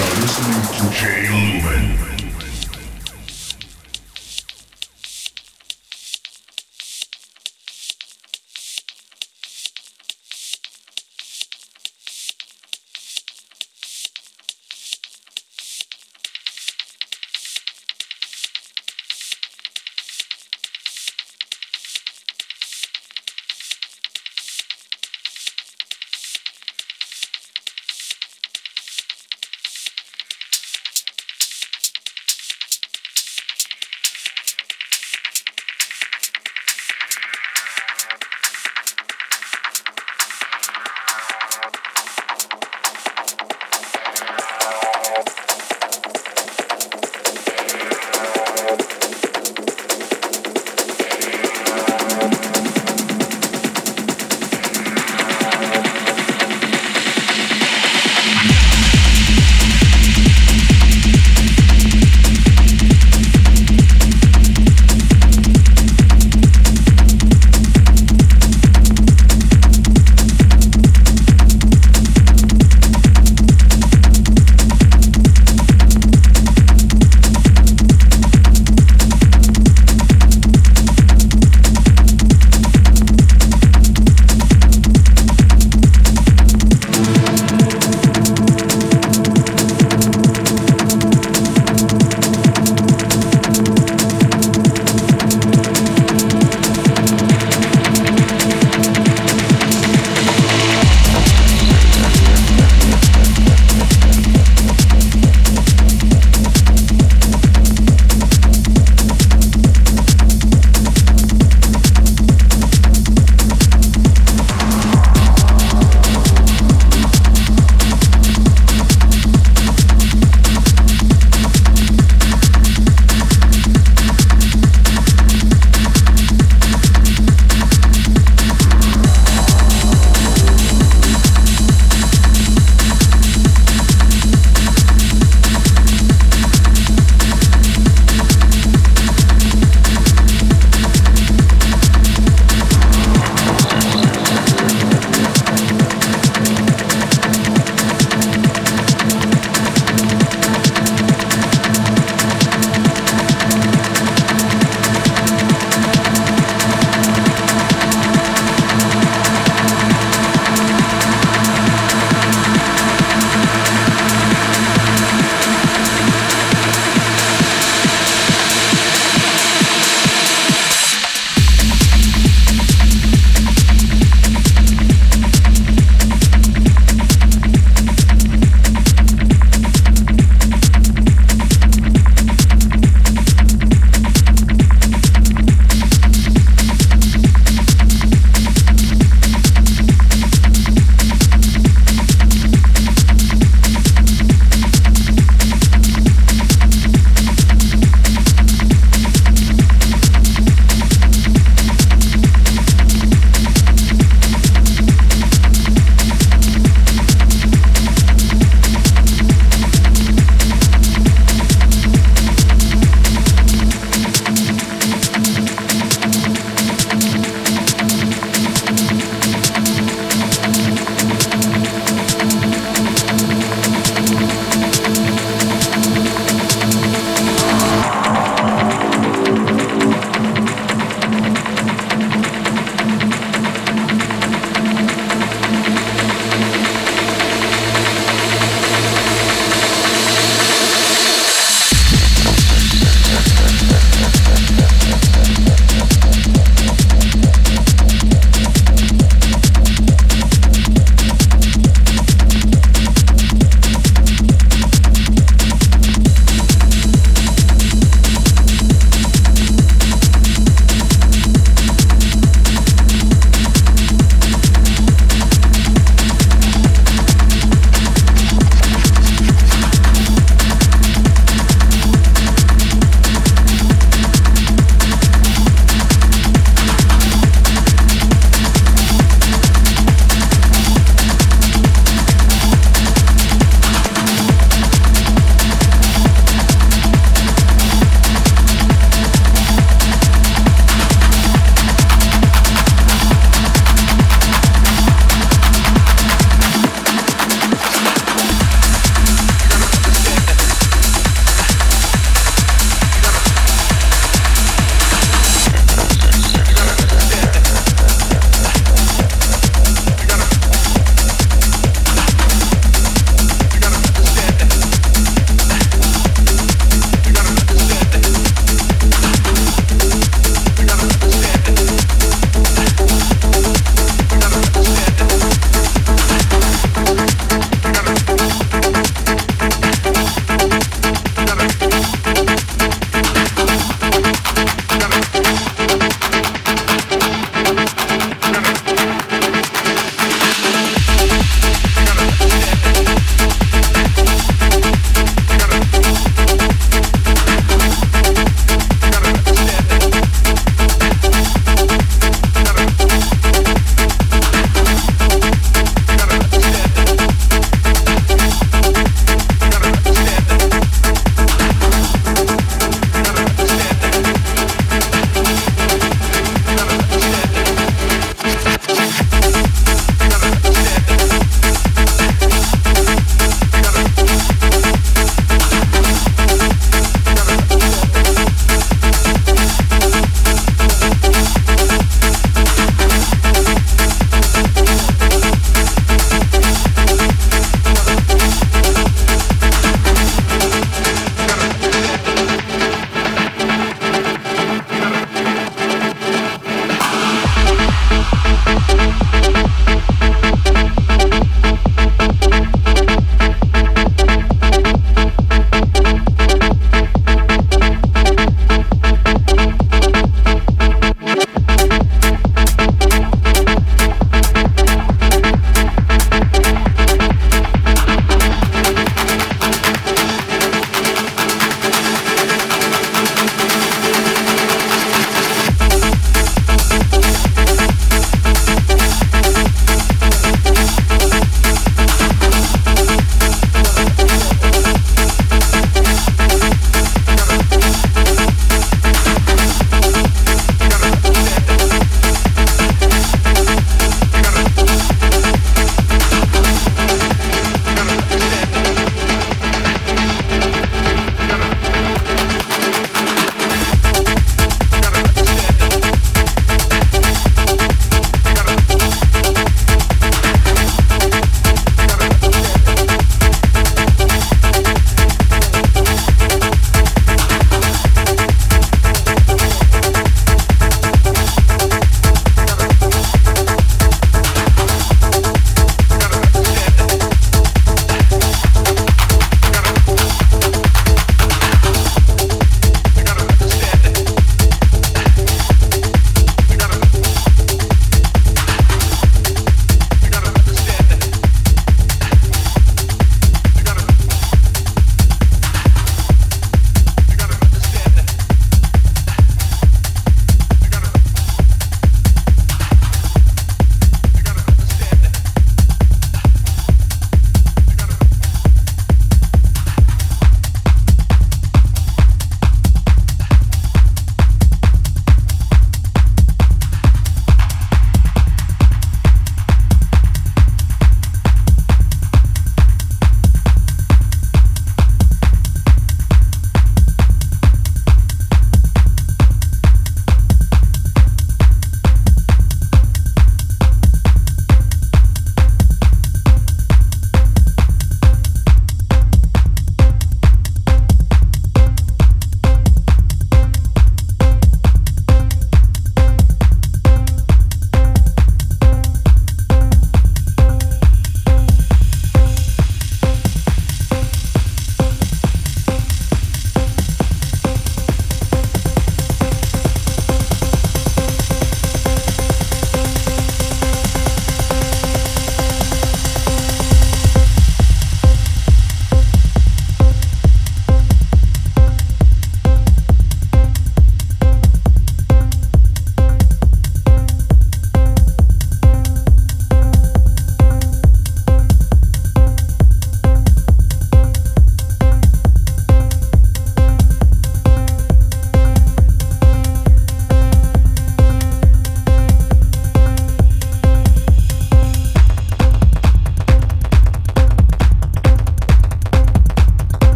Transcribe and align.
are 0.00 0.20
listening 0.20 0.62
to 0.76 0.94
Jay 0.94 1.28
Lumen. 1.28 2.17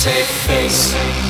safe 0.00 0.24
face. 0.46 1.29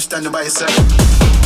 Standing 0.00 0.32
by 0.32 0.42
yourself. 0.42 1.45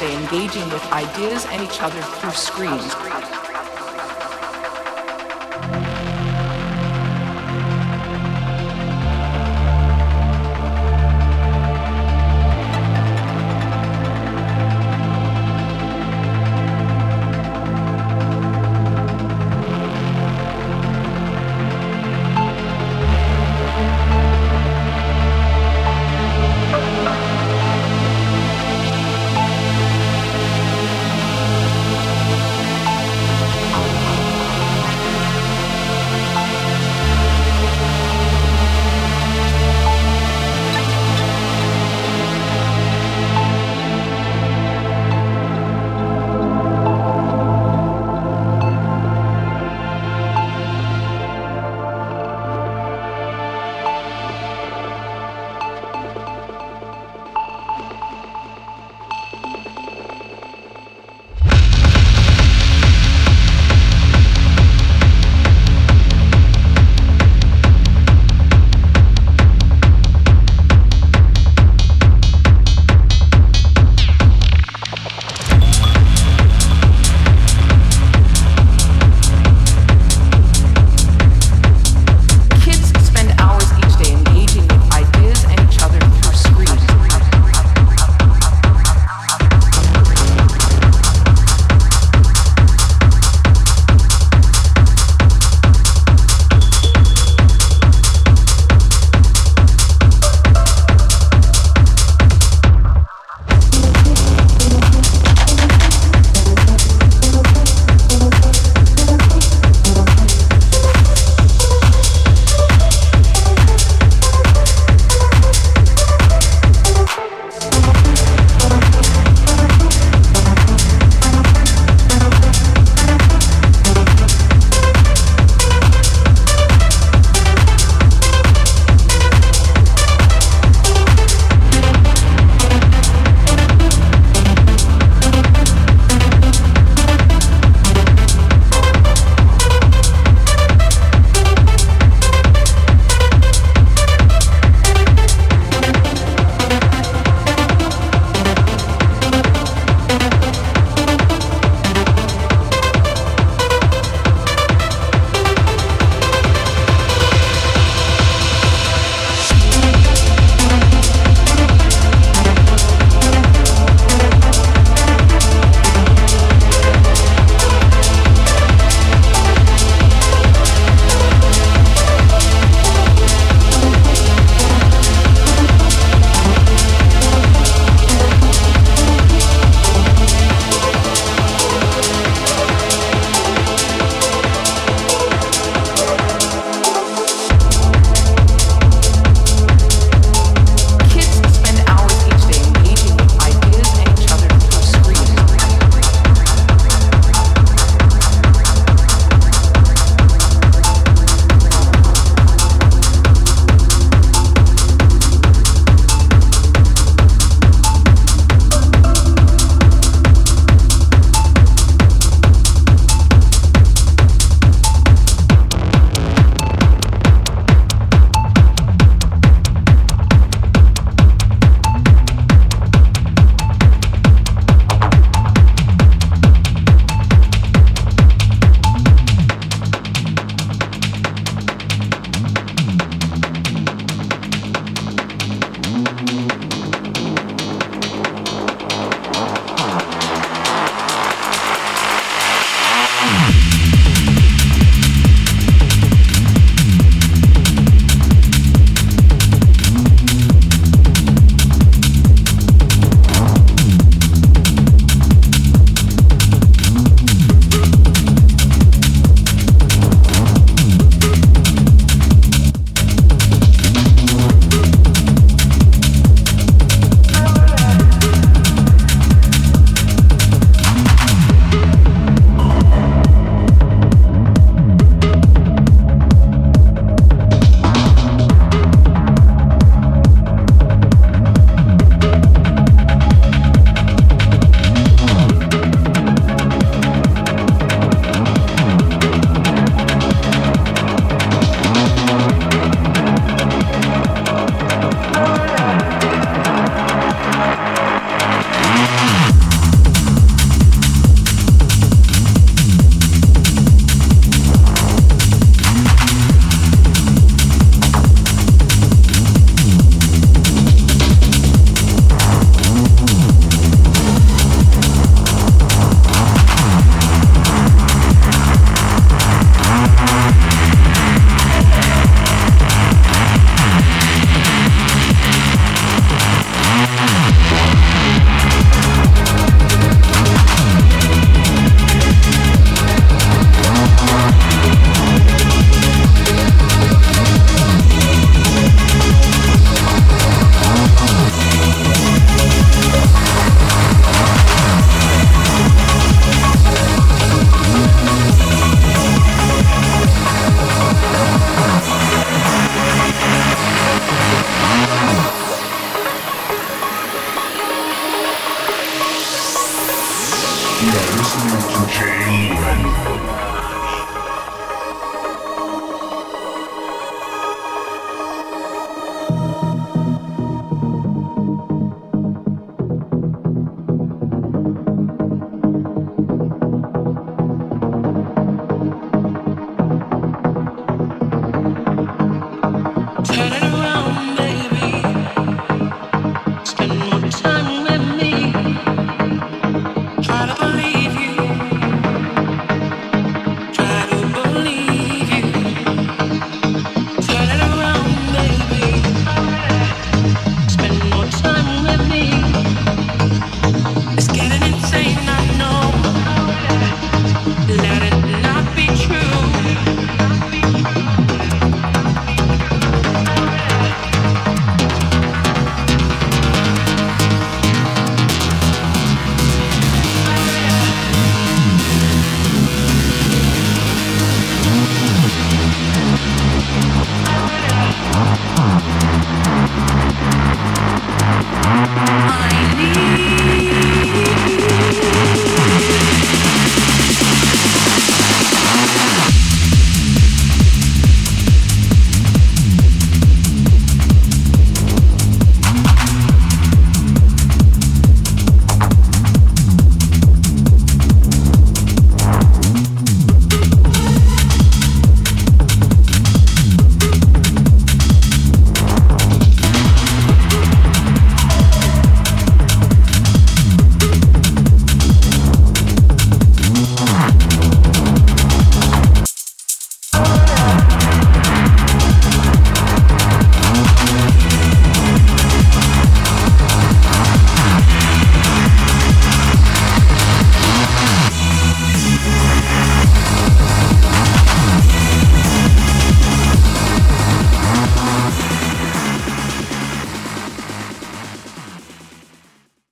Day 0.05 0.15
engaging 0.15 0.69
with 0.69 0.83
ideas 0.91 1.45
and 1.47 1.61
each 1.63 1.81
other 1.81 2.01
through 2.01 2.31
screens. 2.31 2.84